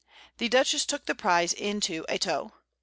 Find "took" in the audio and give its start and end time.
0.87-1.05